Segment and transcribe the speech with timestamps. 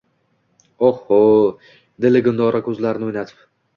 [0.87, 1.67] —Oʼh-hoʼ…—
[2.07, 3.45] dedi Gulnora koʼzlarini oʼynatib.